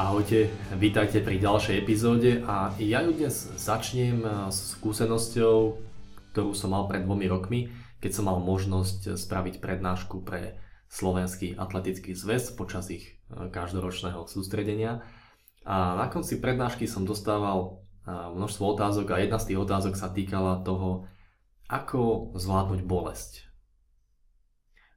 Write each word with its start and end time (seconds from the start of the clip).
Ahojte, 0.00 0.48
vítajte 0.80 1.20
pri 1.20 1.36
ďalšej 1.36 1.76
epizóde 1.76 2.40
a 2.48 2.72
ja 2.80 3.04
ju 3.04 3.12
dnes 3.12 3.52
začnem 3.60 4.24
eh, 4.24 4.32
s 4.48 4.72
skúsenosťou, 4.72 5.76
ktorú 6.32 6.56
som 6.56 6.72
mal 6.72 6.88
pred 6.88 7.04
dvomi 7.04 7.28
rokmi, 7.28 7.68
keď 8.00 8.16
som 8.16 8.32
mal 8.32 8.40
možnosť 8.40 9.20
spraviť 9.20 9.60
prednášku 9.60 10.24
pre 10.24 10.56
Slovenský 10.88 11.52
atletický 11.52 12.16
zväz 12.16 12.56
počas 12.56 12.88
ich 12.88 13.12
eh, 13.12 13.52
každoročného 13.52 14.24
sústredenia. 14.24 15.04
A 15.68 16.00
na 16.00 16.08
konci 16.08 16.40
prednášky 16.40 16.88
som 16.88 17.04
dostával 17.04 17.84
eh, 18.08 18.08
množstvo 18.08 18.80
otázok 18.80 19.12
a 19.12 19.20
jedna 19.20 19.36
z 19.36 19.52
tých 19.52 19.60
otázok 19.60 20.00
sa 20.00 20.08
týkala 20.08 20.64
toho, 20.64 21.12
ako 21.68 22.32
zvládnuť 22.40 22.88
bolesť. 22.88 23.52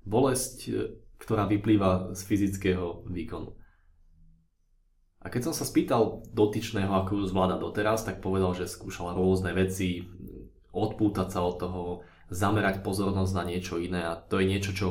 Bolesť, 0.07 0.71
ktorá 1.20 1.43
vyplýva 1.51 2.15
z 2.15 2.23
fyzického 2.23 3.04
výkonu. 3.12 3.60
A 5.24 5.32
keď 5.32 5.49
som 5.49 5.54
sa 5.55 5.63
spýtal 5.63 6.27
dotyčného, 6.35 6.91
ako 6.91 7.24
ju 7.24 7.24
zvláda 7.32 7.55
doteraz, 7.55 8.04
tak 8.04 8.20
povedal, 8.20 8.52
že 8.52 8.68
skúšal 8.68 9.16
rôzne 9.16 9.55
veci, 9.55 10.04
odpútať 10.76 11.27
sa 11.32 11.40
od 11.48 11.55
toho, 11.63 11.82
zamerať 12.27 12.84
pozornosť 12.84 13.32
na 13.32 13.44
niečo 13.48 13.79
iné 13.79 14.04
a 14.04 14.20
to 14.20 14.44
je 14.44 14.49
niečo, 14.49 14.71
čo 14.76 14.88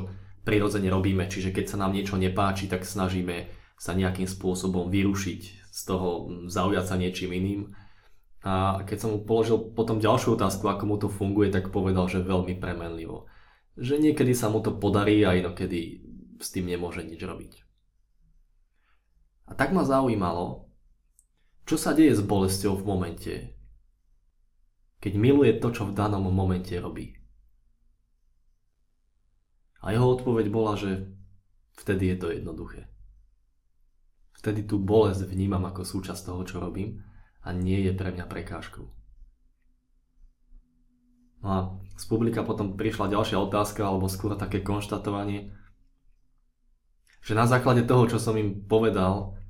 prirodzene 0.46 0.88
robíme, 0.88 1.28
čiže 1.28 1.52
keď 1.52 1.74
sa 1.74 1.76
nám 1.76 1.92
niečo 1.92 2.16
nepáči, 2.16 2.70
tak 2.70 2.88
snažíme 2.88 3.50
sa 3.76 3.92
nejakým 3.92 4.30
spôsobom 4.30 4.88
vyrušiť 4.88 5.40
z 5.68 5.80
toho, 5.84 6.30
zaujať 6.46 6.84
sa 6.86 6.96
niečím 6.96 7.34
iným. 7.34 7.62
A 8.42 8.82
keď 8.86 8.98
som 9.06 9.10
mu 9.14 9.18
položil 9.22 9.58
potom 9.74 10.02
ďalšiu 10.02 10.34
otázku, 10.34 10.66
ako 10.66 10.84
mu 10.86 10.96
to 10.98 11.08
funguje, 11.10 11.50
tak 11.50 11.70
povedal, 11.70 12.10
že 12.10 12.22
veľmi 12.22 12.58
premenlivo. 12.58 13.30
Že 13.78 14.02
niekedy 14.02 14.34
sa 14.34 14.50
mu 14.50 14.58
to 14.62 14.74
podarí 14.74 15.22
a 15.22 15.38
inokedy 15.38 16.02
s 16.42 16.50
tým 16.50 16.66
nemôže 16.66 17.06
nič 17.06 17.22
robiť. 17.22 17.52
A 19.52 19.54
tak 19.54 19.76
ma 19.76 19.84
zaujímalo, 19.84 20.64
čo 21.68 21.76
sa 21.76 21.92
deje 21.92 22.16
s 22.16 22.24
bolesťou 22.24 22.72
v 22.80 22.88
momente, 22.88 23.34
keď 24.96 25.12
miluje 25.20 25.52
to, 25.60 25.68
čo 25.68 25.84
v 25.84 25.92
danom 25.92 26.24
momente 26.32 26.72
robí. 26.80 27.20
A 29.84 29.92
jeho 29.92 30.08
odpoveď 30.08 30.48
bola, 30.48 30.72
že 30.80 31.04
vtedy 31.76 32.14
je 32.14 32.16
to 32.16 32.28
jednoduché. 32.32 32.88
Vtedy 34.40 34.64
tú 34.64 34.80
bolesť 34.80 35.28
vnímam 35.28 35.68
ako 35.68 35.84
súčasť 35.84 36.32
toho, 36.32 36.48
čo 36.48 36.56
robím 36.56 37.04
a 37.44 37.52
nie 37.52 37.84
je 37.84 37.92
pre 37.92 38.08
mňa 38.08 38.24
prekážkou. 38.24 38.88
No 41.44 41.48
a 41.52 41.58
z 42.00 42.04
publika 42.08 42.40
potom 42.40 42.80
prišla 42.80 43.12
ďalšia 43.12 43.36
otázka, 43.36 43.84
alebo 43.84 44.08
skôr 44.08 44.32
také 44.32 44.64
konštatovanie, 44.64 45.52
že 47.20 47.36
na 47.36 47.44
základe 47.44 47.84
toho, 47.84 48.08
čo 48.08 48.16
som 48.16 48.32
im 48.40 48.64
povedal, 48.64 49.41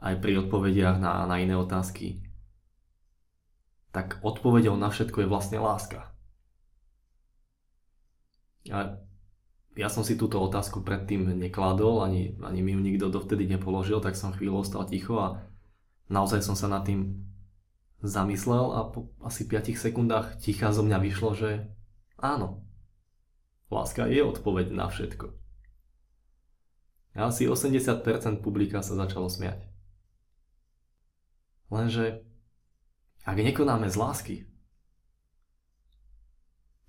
aj 0.00 0.14
pri 0.20 0.40
odpovediach 0.44 0.96
na, 0.96 1.28
na 1.28 1.36
iné 1.36 1.54
otázky, 1.56 2.24
tak 3.92 4.22
odpovedou 4.24 4.74
na 4.80 4.88
všetko 4.88 5.24
je 5.24 5.30
vlastne 5.30 5.58
láska. 5.60 6.08
A 8.70 8.96
ja 9.78 9.88
som 9.88 10.02
si 10.02 10.18
túto 10.18 10.40
otázku 10.40 10.82
predtým 10.82 11.30
nekladol, 11.36 12.02
ani, 12.02 12.36
ani 12.42 12.60
mi 12.60 12.74
ju 12.74 12.80
nikto 12.80 13.06
dovtedy 13.12 13.46
nepoložil, 13.46 14.02
tak 14.02 14.18
som 14.18 14.34
chvíľu 14.34 14.64
ostal 14.64 14.84
ticho 14.88 15.16
a 15.20 15.46
naozaj 16.10 16.42
som 16.42 16.58
sa 16.58 16.66
nad 16.66 16.82
tým 16.82 17.22
zamyslel 18.00 18.72
a 18.72 18.88
po 18.88 19.12
asi 19.20 19.44
5 19.44 19.76
sekundách 19.76 20.40
ticha 20.40 20.72
zo 20.72 20.80
mňa 20.82 20.98
vyšlo, 21.00 21.30
že 21.36 21.50
áno, 22.16 22.64
láska 23.68 24.08
je 24.08 24.24
odpoveď 24.24 24.72
na 24.72 24.88
všetko. 24.88 25.36
A 27.16 27.28
asi 27.28 27.50
80% 27.50 28.06
publika 28.40 28.80
sa 28.80 28.94
začalo 28.94 29.26
smiať. 29.26 29.66
Lenže 31.70 32.26
ak 33.22 33.38
nekonáme 33.38 33.86
z 33.86 33.96
lásky, 33.96 34.36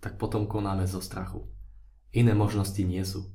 tak 0.01 0.17
potom 0.17 0.49
konáme 0.49 0.89
zo 0.89 0.97
strachu. 0.97 1.45
Iné 2.09 2.33
možnosti 2.33 2.81
nie 2.81 3.05
sú. 3.05 3.29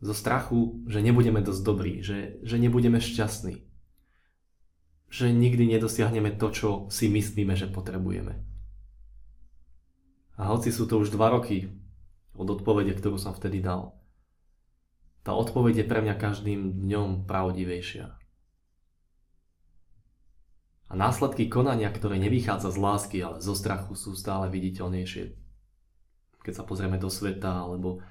Zo 0.00 0.16
strachu, 0.16 0.84
že 0.88 1.04
nebudeme 1.04 1.44
dosť 1.44 1.60
dobrí, 1.60 2.00
že, 2.00 2.40
že 2.40 2.56
nebudeme 2.56 2.98
šťastní. 2.98 3.60
Že 5.12 5.26
nikdy 5.30 5.68
nedosiahneme 5.76 6.34
to, 6.40 6.48
čo 6.50 6.68
si 6.88 7.12
myslíme, 7.12 7.54
že 7.54 7.68
potrebujeme. 7.68 8.40
A 10.34 10.50
hoci 10.50 10.74
sú 10.74 10.88
to 10.88 10.98
už 10.98 11.14
dva 11.14 11.30
roky 11.30 11.70
od 12.34 12.48
odpovede, 12.50 12.96
ktorú 12.96 13.20
som 13.20 13.36
vtedy 13.36 13.62
dal, 13.62 13.94
tá 15.22 15.32
odpoveď 15.32 15.84
je 15.84 15.86
pre 15.88 16.00
mňa 16.04 16.20
každým 16.20 16.84
dňom 16.84 17.24
pravdivejšia. 17.24 18.23
A 20.88 20.94
následky 20.94 21.48
konania, 21.48 21.88
ktoré 21.88 22.20
nevychádza 22.20 22.70
z 22.70 22.78
lásky, 22.78 23.16
ale 23.24 23.40
zo 23.40 23.56
strachu 23.56 23.96
sú 23.96 24.12
stále 24.12 24.52
viditeľnejšie. 24.52 25.32
Keď 26.44 26.52
sa 26.52 26.64
pozrieme 26.68 27.00
do 27.00 27.08
sveta, 27.08 27.64
alebo 27.64 28.04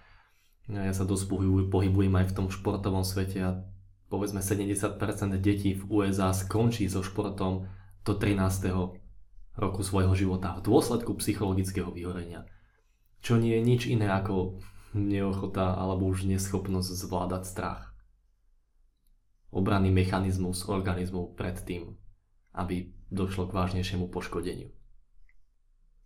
ja 0.65 0.95
sa 0.95 1.05
dosť 1.05 1.27
pohybujem 1.69 2.15
aj 2.17 2.33
v 2.33 2.35
tom 2.35 2.47
športovom 2.49 3.05
svete 3.05 3.39
a 3.43 3.61
povedzme 4.09 4.41
70% 4.41 4.97
detí 5.37 5.75
v 5.77 5.83
USA 5.91 6.33
skončí 6.33 6.89
so 6.89 7.05
športom 7.05 7.67
do 8.01 8.13
13. 8.17 8.73
roku 9.59 9.81
svojho 9.85 10.17
života 10.17 10.57
v 10.57 10.65
dôsledku 10.65 11.13
psychologického 11.21 11.93
vyhorenia. 11.93 12.49
Čo 13.21 13.37
nie 13.37 13.53
je 13.55 13.61
nič 13.61 13.81
iné 13.91 14.09
ako 14.09 14.59
neochota 14.97 15.77
alebo 15.77 16.09
už 16.09 16.25
neschopnosť 16.25 16.89
zvládať 16.89 17.43
strach. 17.45 17.93
Obranný 19.53 19.93
mechanizmus 19.93 20.65
organizmu 20.65 21.37
pred 21.37 21.57
tým, 21.61 21.97
aby 22.53 22.93
došlo 23.09 23.49
k 23.49 23.55
vážnejšiemu 23.57 24.09
poškodeniu. 24.09 24.69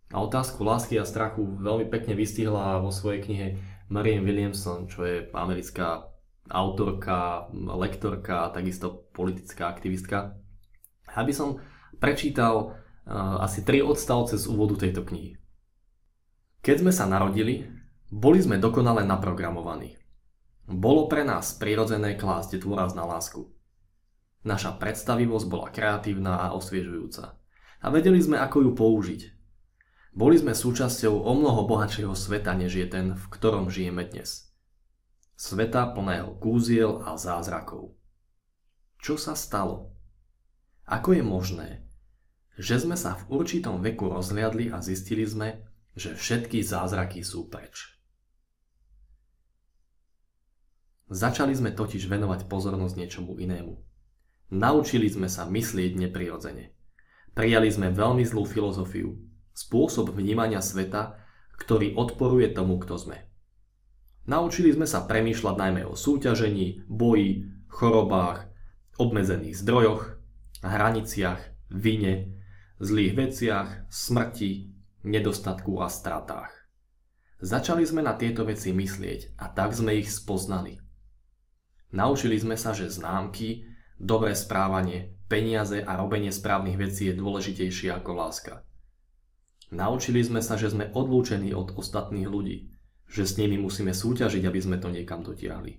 A 0.08 0.24
otázku 0.24 0.64
lásky 0.64 0.96
a 0.96 1.04
strachu 1.04 1.60
veľmi 1.60 1.92
pekne 1.92 2.16
vystihla 2.16 2.80
vo 2.80 2.88
svojej 2.88 3.20
knihe 3.20 3.46
Marianne 3.92 4.24
Williamson, 4.24 4.88
čo 4.88 5.04
je 5.04 5.28
americká 5.36 6.08
autorka, 6.48 7.52
lektorka 7.52 8.48
a 8.48 8.52
takisto 8.52 9.08
politická 9.12 9.68
aktivistka. 9.68 10.40
Aby 11.12 11.32
som 11.36 11.60
prečítal 12.00 12.72
uh, 12.72 13.44
asi 13.44 13.60
tri 13.64 13.84
odstavce 13.84 14.40
z 14.40 14.48
úvodu 14.48 14.80
tejto 14.80 15.04
knihy. 15.04 15.36
Keď 16.64 16.76
sme 16.80 16.92
sa 16.92 17.04
narodili, 17.04 17.68
boli 18.08 18.40
sme 18.40 18.56
dokonale 18.56 19.04
naprogramovaní. 19.04 20.00
Bolo 20.68 21.08
pre 21.08 21.24
nás 21.24 21.56
prirodzené 21.56 22.16
klásť 22.16 22.60
dôraz 22.60 22.92
na 22.96 23.04
lásku. 23.04 23.48
Naša 24.46 24.78
predstavivosť 24.78 25.46
bola 25.50 25.68
kreatívna 25.74 26.46
a 26.46 26.54
osviežujúca. 26.54 27.34
A 27.82 27.86
vedeli 27.90 28.22
sme, 28.22 28.38
ako 28.38 28.66
ju 28.66 28.70
použiť. 28.74 29.22
Boli 30.14 30.34
sme 30.34 30.54
súčasťou 30.54 31.14
o 31.14 31.32
mnoho 31.34 31.66
bohatšieho 31.66 32.14
sveta, 32.14 32.54
než 32.58 32.74
je 32.74 32.86
ten, 32.90 33.14
v 33.14 33.24
ktorom 33.30 33.70
žijeme 33.70 34.02
dnes. 34.06 34.50
Sveta 35.38 35.94
plného 35.94 36.34
kúziel 36.42 36.98
a 37.06 37.14
zázrakov. 37.14 37.94
Čo 38.98 39.14
sa 39.14 39.38
stalo? 39.38 39.94
Ako 40.90 41.14
je 41.14 41.22
možné, 41.22 41.86
že 42.58 42.82
sme 42.82 42.98
sa 42.98 43.14
v 43.14 43.38
určitom 43.38 43.78
veku 43.78 44.10
rozliadli 44.10 44.74
a 44.74 44.82
zistili 44.82 45.22
sme, 45.22 45.62
že 45.94 46.18
všetky 46.18 46.66
zázraky 46.66 47.22
sú 47.22 47.46
preč. 47.46 47.94
Začali 51.08 51.54
sme 51.54 51.70
totiž 51.70 52.10
venovať 52.10 52.50
pozornosť 52.50 52.94
niečomu 52.98 53.38
inému. 53.38 53.87
Naučili 54.48 55.12
sme 55.12 55.28
sa 55.28 55.44
myslieť 55.44 56.00
neprirodzene. 56.00 56.72
Prijali 57.36 57.68
sme 57.68 57.92
veľmi 57.92 58.24
zlú 58.24 58.48
filozofiu, 58.48 59.12
spôsob 59.52 60.16
vnímania 60.16 60.64
sveta, 60.64 61.20
ktorý 61.60 61.92
odporuje 61.98 62.48
tomu, 62.54 62.80
kto 62.80 62.96
sme. 62.96 63.28
Naučili 64.28 64.72
sme 64.72 64.88
sa 64.88 65.04
premýšľať 65.04 65.54
najmä 65.56 65.82
o 65.88 65.96
súťažení, 65.96 66.84
boji, 66.88 67.48
chorobách, 67.68 68.48
obmedzených 68.96 69.56
zdrojoch, 69.56 70.20
hraniciach, 70.64 71.40
vine, 71.70 72.36
zlých 72.80 73.12
veciach, 73.14 73.68
smrti, 73.88 74.72
nedostatku 75.04 75.78
a 75.80 75.88
stratách. 75.88 76.52
Začali 77.38 77.86
sme 77.86 78.02
na 78.02 78.18
tieto 78.18 78.42
veci 78.42 78.74
myslieť 78.74 79.38
a 79.38 79.46
tak 79.52 79.70
sme 79.70 79.94
ich 79.94 80.10
spoznali. 80.10 80.82
Naučili 81.94 82.34
sme 82.36 82.58
sa, 82.58 82.74
že 82.74 82.90
známky, 82.90 83.64
dobré 83.98 84.32
správanie, 84.32 85.18
peniaze 85.26 85.82
a 85.82 85.98
robenie 85.98 86.30
správnych 86.30 86.78
vecí 86.78 87.10
je 87.10 87.18
dôležitejšie 87.18 87.92
ako 87.92 88.10
láska. 88.14 88.54
Naučili 89.68 90.24
sme 90.24 90.40
sa, 90.40 90.56
že 90.56 90.72
sme 90.72 90.88
odlúčení 90.96 91.52
od 91.52 91.76
ostatných 91.76 92.24
ľudí, 92.24 92.72
že 93.04 93.28
s 93.28 93.36
nimi 93.36 93.60
musíme 93.60 93.92
súťažiť, 93.92 94.42
aby 94.48 94.60
sme 94.62 94.76
to 94.80 94.88
niekam 94.88 95.20
dotiahli. 95.20 95.76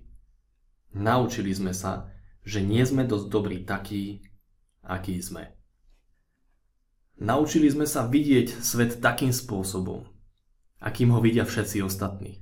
Naučili 0.94 1.50
sme 1.50 1.74
sa, 1.74 2.06
že 2.46 2.62
nie 2.62 2.82
sme 2.86 3.02
dosť 3.02 3.26
dobrí 3.26 3.66
takí, 3.66 4.22
akí 4.86 5.18
sme. 5.18 5.54
Naučili 7.20 7.68
sme 7.68 7.84
sa 7.84 8.06
vidieť 8.08 8.62
svet 8.62 9.02
takým 9.02 9.34
spôsobom, 9.34 10.08
akým 10.80 11.12
ho 11.12 11.20
vidia 11.20 11.44
všetci 11.44 11.84
ostatní. 11.84 12.40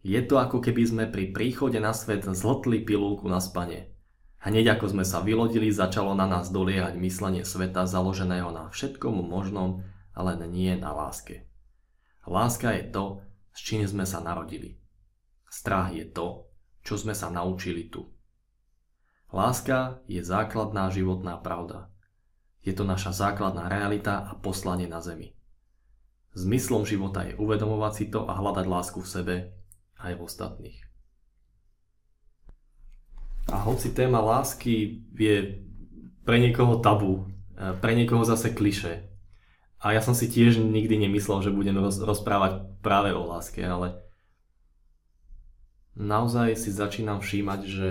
Je 0.00 0.22
to 0.24 0.38
ako 0.38 0.62
keby 0.62 0.82
sme 0.86 1.04
pri 1.10 1.34
príchode 1.34 1.76
na 1.82 1.90
svet 1.92 2.24
zhltli 2.24 2.86
pilulku 2.86 3.26
na 3.28 3.42
spanie. 3.42 3.97
Hneď 4.38 4.78
ako 4.78 4.94
sme 4.94 5.04
sa 5.04 5.18
vylodili, 5.18 5.74
začalo 5.74 6.14
na 6.14 6.22
nás 6.30 6.54
doliehať 6.54 6.94
myslenie 6.94 7.42
sveta 7.42 7.90
založeného 7.90 8.54
na 8.54 8.70
všetkom 8.70 9.26
možnom, 9.26 9.82
ale 10.14 10.38
nie 10.46 10.78
na 10.78 10.94
láske. 10.94 11.50
Láska 12.22 12.70
je 12.78 12.84
to, 12.94 13.04
s 13.50 13.58
čím 13.66 13.82
sme 13.82 14.06
sa 14.06 14.22
narodili. 14.22 14.78
Strach 15.50 15.90
je 15.90 16.06
to, 16.06 16.46
čo 16.86 16.94
sme 16.94 17.18
sa 17.18 17.34
naučili 17.34 17.90
tu. 17.90 18.14
Láska 19.34 20.00
je 20.08 20.22
základná 20.24 20.88
životná 20.88 21.36
pravda. 21.42 21.92
Je 22.64 22.72
to 22.72 22.86
naša 22.86 23.12
základná 23.12 23.68
realita 23.68 24.24
a 24.24 24.38
poslanie 24.38 24.88
na 24.88 25.02
zemi. 25.04 25.36
Zmyslom 26.32 26.86
života 26.86 27.26
je 27.26 27.34
uvedomovať 27.36 27.92
si 27.92 28.04
to 28.08 28.24
a 28.24 28.38
hľadať 28.38 28.66
lásku 28.70 29.02
v 29.02 29.08
sebe 29.08 29.36
aj 29.98 30.14
v 30.14 30.20
ostatných. 30.22 30.87
A 33.48 33.56
hoci 33.64 33.96
téma 33.96 34.20
lásky 34.20 35.00
je 35.16 35.64
pre 36.28 36.36
niekoho 36.36 36.84
tabu, 36.84 37.24
e, 37.56 37.72
pre 37.80 37.96
niekoho 37.96 38.20
zase 38.20 38.52
kliše. 38.52 39.08
A 39.80 39.96
ja 39.96 40.04
som 40.04 40.12
si 40.12 40.28
tiež 40.28 40.60
nikdy 40.60 41.00
nemyslel, 41.08 41.40
že 41.40 41.54
budem 41.54 41.80
roz, 41.80 41.96
rozprávať 42.02 42.66
práve 42.84 43.16
o 43.16 43.24
láske, 43.24 43.64
ale 43.64 44.04
naozaj 45.96 46.60
si 46.60 46.68
začínam 46.74 47.24
všímať, 47.24 47.60
že 47.64 47.90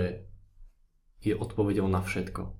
je 1.18 1.34
odpovedou 1.34 1.90
na 1.90 2.06
všetko. 2.06 2.54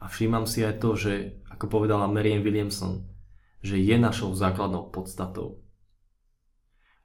A 0.00 0.04
všímam 0.08 0.48
si 0.48 0.64
aj 0.64 0.80
to, 0.80 0.96
že, 0.96 1.44
ako 1.52 1.68
povedala 1.68 2.08
Marianne 2.08 2.40
Williamson, 2.40 3.04
že 3.60 3.76
je 3.76 3.96
našou 4.00 4.32
základnou 4.32 4.88
podstatou. 4.88 5.60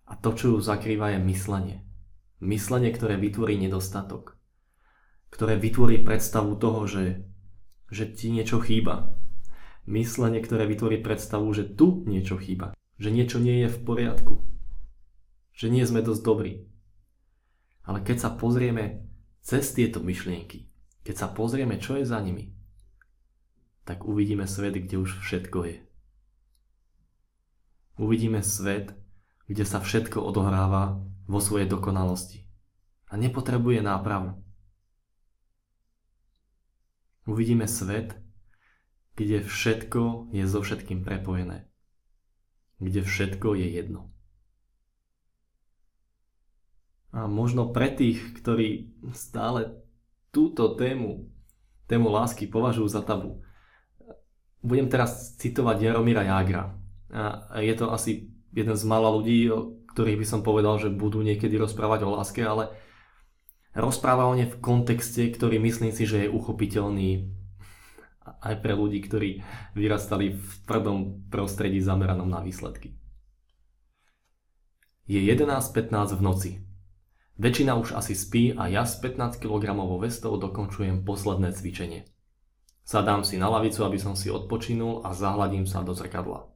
A 0.07 0.15
to, 0.15 0.31
čo 0.31 0.55
ju 0.55 0.57
zakrýva, 0.63 1.15
je 1.15 1.19
myslenie. 1.27 1.88
Myslenie, 2.39 2.95
ktoré 2.95 3.19
vytvorí 3.19 3.59
nedostatok. 3.59 4.39
Ktoré 5.27 5.59
vytvorí 5.59 5.99
predstavu 5.99 6.55
toho, 6.55 6.87
že, 6.87 7.27
že 7.91 8.07
ti 8.07 8.31
niečo 8.31 8.63
chýba. 8.63 9.11
Myslenie, 9.83 10.39
ktoré 10.39 10.63
vytvorí 10.63 11.03
predstavu, 11.03 11.51
že 11.51 11.67
tu 11.67 12.07
niečo 12.07 12.39
chýba. 12.39 12.71
Že 12.95 13.09
niečo 13.11 13.37
nie 13.43 13.67
je 13.67 13.69
v 13.69 13.79
poriadku. 13.83 14.33
Že 15.51 15.67
nie 15.67 15.83
sme 15.83 15.99
dosť 15.99 16.21
dobrí. 16.23 16.63
Ale 17.83 17.99
keď 18.07 18.17
sa 18.23 18.29
pozrieme 18.31 19.03
cez 19.43 19.75
tieto 19.75 19.99
myšlienky, 19.99 20.71
keď 21.03 21.15
sa 21.15 21.27
pozrieme, 21.27 21.75
čo 21.75 21.99
je 21.99 22.07
za 22.07 22.23
nimi, 22.23 22.55
tak 23.83 24.07
uvidíme 24.07 24.47
svet, 24.47 24.79
kde 24.79 25.01
už 25.01 25.25
všetko 25.25 25.59
je. 25.65 25.77
Uvidíme 27.99 28.39
svet, 28.45 28.95
kde 29.49 29.65
sa 29.67 29.83
všetko 29.83 30.23
odohráva 30.23 31.01
vo 31.29 31.37
svojej 31.37 31.69
dokonalosti 31.69 32.49
a 33.05 33.13
nepotrebuje 33.13 33.85
nápravu. 33.85 34.41
Uvidíme 37.29 37.69
svet, 37.69 38.17
kde 39.13 39.45
všetko 39.45 40.33
je 40.33 40.43
so 40.49 40.65
všetkým 40.65 41.05
prepojené, 41.05 41.69
kde 42.81 43.05
všetko 43.05 43.53
je 43.53 43.67
jedno. 43.69 44.09
A 47.13 47.29
možno 47.29 47.69
pre 47.69 47.93
tých, 47.93 48.21
ktorí 48.41 48.97
stále 49.13 49.85
túto 50.33 50.73
tému, 50.73 51.29
tému 51.85 52.09
lásky 52.09 52.49
považujú 52.49 52.89
za 52.89 53.01
tabu, 53.05 53.45
budem 54.65 54.89
teraz 54.89 55.37
citovať 55.37 55.77
Jaromíra 55.89 56.25
Jágra. 56.25 56.73
A 57.09 57.61
je 57.61 57.73
to 57.73 57.89
asi 57.89 58.29
jeden 58.53 58.77
z 58.77 58.83
mála 58.85 59.09
ľudí, 59.13 59.49
ktorých 59.99 60.23
by 60.23 60.27
som 60.31 60.47
povedal, 60.47 60.79
že 60.79 60.95
budú 60.95 61.19
niekedy 61.19 61.59
rozprávať 61.59 62.07
o 62.07 62.15
láske, 62.15 62.39
ale 62.39 62.71
rozpráva 63.75 64.31
o 64.31 64.33
nej 64.39 64.47
v 64.47 64.55
kontexte, 64.63 65.27
ktorý 65.27 65.59
myslím 65.59 65.91
si, 65.91 66.07
že 66.07 66.23
je 66.23 66.31
uchopiteľný 66.31 67.27
aj 68.39 68.63
pre 68.63 68.79
ľudí, 68.79 69.03
ktorí 69.03 69.43
vyrastali 69.75 70.39
v 70.39 70.49
tvrdom 70.63 71.27
prostredí 71.27 71.83
zameranom 71.83 72.31
na 72.31 72.39
výsledky. 72.39 72.95
Je 75.03 75.19
11.15 75.19 76.15
v 76.15 76.21
noci. 76.23 76.51
Väčšina 77.35 77.75
už 77.75 77.99
asi 77.99 78.15
spí 78.15 78.55
a 78.55 78.71
ja 78.71 78.87
s 78.87 79.03
15 79.03 79.35
kg 79.35 79.75
vestou 79.99 80.31
dokončujem 80.39 81.03
posledné 81.03 81.51
cvičenie. 81.51 82.07
Sadám 82.87 83.27
si 83.27 83.35
na 83.35 83.51
lavicu, 83.51 83.83
aby 83.83 83.99
som 83.99 84.15
si 84.15 84.31
odpočinul 84.31 85.03
a 85.03 85.11
zahladím 85.11 85.67
sa 85.67 85.83
do 85.83 85.91
zrkadla. 85.91 86.47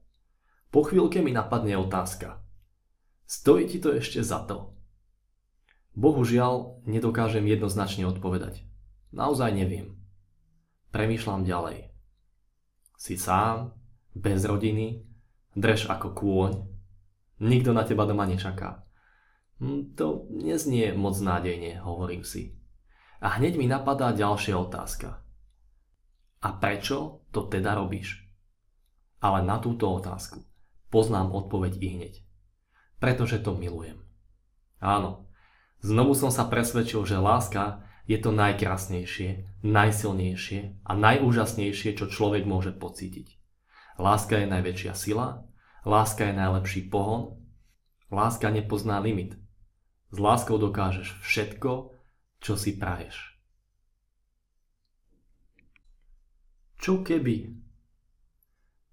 Po 0.72 0.80
chvíľke 0.88 1.20
mi 1.20 1.36
napadne 1.36 1.76
otázka. 1.76 2.43
Stojí 3.24 3.66
ti 3.68 3.80
to 3.80 3.96
ešte 3.96 4.20
za 4.22 4.44
to? 4.44 4.74
Bohužiaľ, 5.94 6.84
nedokážem 6.90 7.46
jednoznačne 7.46 8.10
odpovedať. 8.10 8.66
Naozaj 9.14 9.54
neviem. 9.54 9.94
Premýšľam 10.90 11.46
ďalej. 11.46 11.94
Si 12.98 13.14
sám, 13.18 13.78
bez 14.14 14.42
rodiny, 14.46 15.06
drž 15.54 15.90
ako 15.90 16.10
kôň, 16.18 16.52
nikto 17.42 17.74
na 17.74 17.86
teba 17.86 18.10
doma 18.10 18.26
nečaká. 18.26 18.86
Hm, 19.62 19.94
to 19.94 20.26
neznie 20.34 20.94
moc 20.98 21.18
nádejne, 21.18 21.82
hovorím 21.82 22.26
si. 22.26 22.58
A 23.22 23.40
hneď 23.40 23.56
mi 23.56 23.70
napadá 23.70 24.12
ďalšia 24.12 24.58
otázka. 24.58 25.24
A 26.44 26.50
prečo 26.60 27.24
to 27.32 27.48
teda 27.48 27.78
robíš? 27.78 28.20
Ale 29.24 29.46
na 29.46 29.62
túto 29.64 29.88
otázku 29.88 30.44
poznám 30.92 31.32
odpoveď 31.32 31.74
i 31.80 31.88
hneď. 31.96 32.14
Pretože 33.04 33.44
to 33.44 33.52
milujem. 33.52 34.00
Áno, 34.80 35.28
znovu 35.84 36.16
som 36.16 36.32
sa 36.32 36.48
presvedčil, 36.48 37.04
že 37.04 37.20
láska 37.20 37.84
je 38.08 38.16
to 38.16 38.32
najkrásnejšie, 38.32 39.60
najsilnejšie 39.60 40.88
a 40.88 40.92
najúžasnejšie, 40.96 42.00
čo 42.00 42.08
človek 42.08 42.48
môže 42.48 42.72
pocítiť. 42.72 43.36
Láska 44.00 44.40
je 44.40 44.48
najväčšia 44.48 44.96
sila, 44.96 45.44
láska 45.84 46.32
je 46.32 46.34
najlepší 46.40 46.88
pohon, 46.88 47.44
láska 48.08 48.48
nepozná 48.48 49.04
limit. 49.04 49.36
S 50.08 50.18
láskou 50.24 50.56
dokážeš 50.56 51.20
všetko, 51.28 51.92
čo 52.40 52.56
si 52.56 52.80
praješ. 52.80 53.36
Čo 56.80 57.04
keby? 57.04 57.52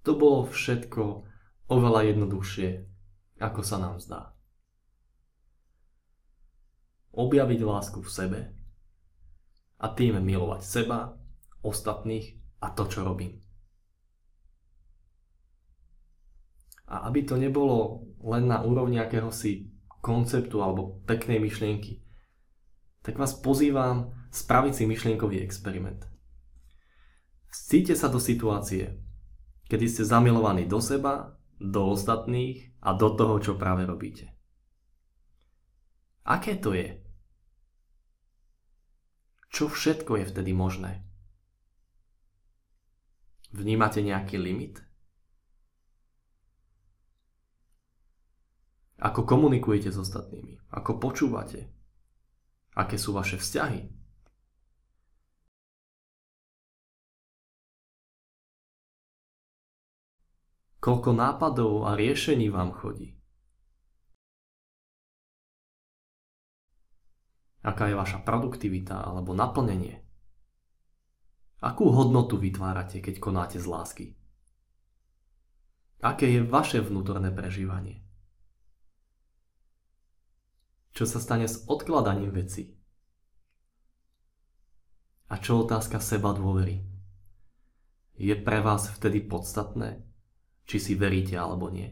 To 0.02 0.18
bolo 0.18 0.50
všetko 0.50 1.02
oveľa 1.70 2.10
jednoduchšie, 2.10 2.89
ako 3.40 3.60
sa 3.64 3.80
nám 3.80 3.96
zdá. 3.98 4.36
Objaviť 7.10 7.60
lásku 7.64 7.98
v 7.98 8.10
sebe 8.12 8.40
a 9.80 9.86
tým 9.90 10.20
milovať 10.20 10.62
seba, 10.62 11.16
ostatných 11.64 12.38
a 12.60 12.70
to, 12.76 12.84
čo 12.86 13.00
robím. 13.02 13.40
A 16.90 17.08
aby 17.08 17.24
to 17.24 17.40
nebolo 17.40 18.04
len 18.20 18.50
na 18.50 18.60
úrovni 18.60 19.00
akéhosi 19.00 19.72
konceptu 20.04 20.60
alebo 20.60 21.00
peknej 21.08 21.40
myšlienky, 21.40 22.02
tak 23.00 23.16
vás 23.16 23.32
pozývam 23.36 24.12
spraviť 24.30 24.72
si 24.74 24.84
myšlienkový 24.84 25.40
experiment. 25.40 26.04
Vcíte 27.50 27.96
sa 27.96 28.06
do 28.06 28.20
situácie, 28.20 29.00
kedy 29.66 29.86
ste 29.88 30.02
zamilovaní 30.06 30.68
do 30.68 30.78
seba 30.78 31.34
do 31.60 31.92
ostatných 31.92 32.69
a 32.80 32.96
do 32.96 33.08
toho, 33.12 33.36
čo 33.40 33.60
práve 33.60 33.84
robíte. 33.84 34.32
Aké 36.24 36.56
to 36.56 36.72
je? 36.72 37.00
Čo 39.50 39.68
všetko 39.68 40.20
je 40.20 40.24
vtedy 40.30 40.52
možné? 40.54 41.04
Vnímate 43.50 43.98
nejaký 44.00 44.38
limit? 44.38 44.78
Ako 49.00 49.24
komunikujete 49.26 49.90
s 49.90 49.98
ostatnými? 49.98 50.60
Ako 50.70 51.00
počúvate? 51.00 51.72
Aké 52.76 52.94
sú 53.00 53.16
vaše 53.16 53.40
vzťahy? 53.40 53.99
Koľko 60.80 61.12
nápadov 61.12 61.84
a 61.84 61.92
riešení 61.92 62.48
vám 62.48 62.72
chodí? 62.72 63.20
Aká 67.60 67.92
je 67.92 67.96
vaša 68.00 68.24
produktivita 68.24 69.04
alebo 69.04 69.36
naplnenie? 69.36 70.00
Akú 71.60 71.92
hodnotu 71.92 72.40
vytvárate, 72.40 73.04
keď 73.04 73.20
konáte 73.20 73.60
z 73.60 73.68
lásky? 73.68 74.06
Aké 76.00 76.32
je 76.32 76.40
vaše 76.40 76.80
vnútorné 76.80 77.28
prežívanie? 77.28 78.00
Čo 80.96 81.04
sa 81.04 81.20
stane 81.20 81.44
s 81.44 81.68
odkladaním 81.68 82.32
veci? 82.32 82.72
A 85.28 85.36
čo 85.36 85.60
otázka 85.60 86.00
seba 86.00 86.32
dôvery? 86.32 86.80
Je 88.16 88.32
pre 88.32 88.64
vás 88.64 88.88
vtedy 88.88 89.20
podstatné, 89.20 90.09
či 90.70 90.78
si 90.78 90.94
veríte 90.94 91.34
alebo 91.34 91.66
nie? 91.66 91.90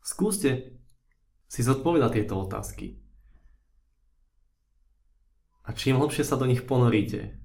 Skúste 0.00 0.80
si 1.44 1.60
zodpovedať 1.60 2.24
tieto 2.24 2.40
otázky. 2.40 2.96
A 5.68 5.76
čím 5.76 6.00
hlbšie 6.00 6.24
sa 6.24 6.40
do 6.40 6.48
nich 6.48 6.64
ponoríte, 6.64 7.36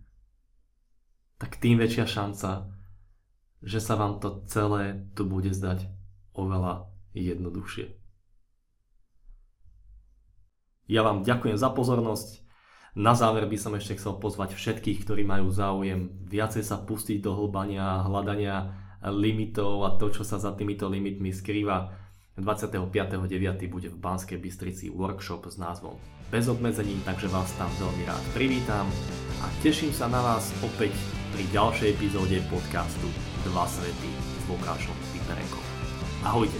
tak 1.36 1.60
tým 1.60 1.84
väčšia 1.84 2.08
šanca, 2.08 2.72
že 3.60 3.84
sa 3.84 4.00
vám 4.00 4.24
to 4.24 4.48
celé 4.48 5.04
tu 5.20 5.28
bude 5.28 5.52
zdať 5.52 5.92
oveľa 6.32 6.88
jednoduchšie. 7.12 7.92
Ja 10.88 11.04
vám 11.04 11.28
ďakujem 11.28 11.60
za 11.60 11.70
pozornosť. 11.76 12.45
Na 12.96 13.12
záver 13.12 13.44
by 13.44 13.60
som 13.60 13.76
ešte 13.76 14.00
chcel 14.00 14.16
pozvať 14.24 14.56
všetkých, 14.56 15.04
ktorí 15.04 15.28
majú 15.28 15.52
záujem 15.52 16.16
viacej 16.32 16.64
sa 16.64 16.80
pustiť 16.80 17.20
do 17.20 17.36
hlbania, 17.36 18.08
hľadania 18.08 18.72
limitov 19.04 19.84
a 19.84 20.00
to, 20.00 20.16
čo 20.16 20.24
sa 20.24 20.40
za 20.40 20.56
týmito 20.56 20.88
limitmi 20.88 21.36
skrýva 21.36 21.92
25.9. 22.40 23.68
bude 23.68 23.92
v 23.92 23.98
Banskej 24.00 24.40
Bystrici 24.40 24.88
workshop 24.88 25.44
s 25.52 25.60
názvom 25.60 26.00
Bez 26.32 26.48
obmedzení, 26.48 26.96
takže 27.04 27.28
vás 27.28 27.52
tam 27.60 27.68
veľmi 27.76 28.08
rád 28.08 28.24
privítam 28.32 28.88
a 29.44 29.52
teším 29.60 29.92
sa 29.92 30.08
na 30.08 30.24
vás 30.24 30.56
opäť 30.64 30.96
pri 31.36 31.44
ďalšej 31.52 32.00
epizóde 32.00 32.40
podcastu 32.48 33.12
Dva 33.44 33.68
svety 33.68 34.10
s 34.40 34.44
Lukášom 34.48 34.96
Piperenkom. 35.12 35.64
Ahojte. 36.24 36.56